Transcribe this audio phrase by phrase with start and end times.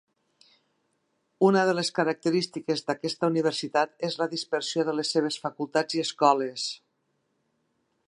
[1.49, 6.69] Una de les característiques d'aquesta universitat és la dispersió de les seves facultats i escoles.